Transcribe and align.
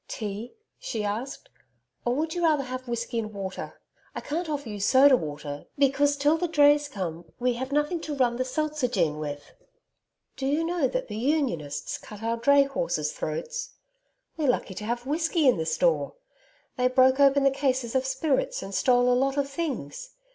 'Tea,' 0.07 0.55
she 0.79 1.03
asked, 1.03 1.47
'or 2.05 2.15
would 2.15 2.33
you 2.33 2.43
rather 2.43 2.63
have 2.63 2.87
whiskey 2.87 3.19
and 3.19 3.31
water? 3.35 3.79
I 4.15 4.19
can't 4.19 4.49
offer 4.49 4.67
you 4.67 4.79
soda 4.79 5.15
water 5.15 5.65
because, 5.77 6.17
till 6.17 6.39
the 6.39 6.47
drays 6.47 6.87
come, 6.87 7.25
we 7.37 7.53
have 7.53 7.71
nothing 7.71 7.99
to 7.99 8.15
run 8.15 8.37
the 8.37 8.43
seltzogene 8.43 9.19
with.... 9.19 9.51
Do 10.37 10.47
you 10.47 10.63
know 10.63 10.87
that 10.87 11.07
the 11.07 11.17
Unionists 11.17 11.99
cut 11.99 12.23
our 12.23 12.37
dray 12.37 12.63
horses' 12.63 13.11
throats? 13.13 13.73
We're 14.37 14.49
lucky 14.49 14.73
to 14.73 14.85
have 14.85 15.05
whiskey 15.05 15.47
in 15.47 15.57
the 15.57 15.67
store. 15.67 16.15
They 16.77 16.87
broke 16.87 17.19
open 17.19 17.43
the 17.43 17.51
cases 17.51 17.93
of 17.93 18.07
spirits 18.07 18.63
and 18.63 18.73
stole 18.73 19.07
a 19.07 19.13
lot 19.13 19.37
of 19.37 19.47
things.... 19.47 20.15